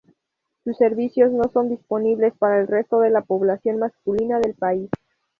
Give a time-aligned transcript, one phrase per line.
[0.63, 4.89] Sus servicios no son disponibles para el resto de la población masculina del país.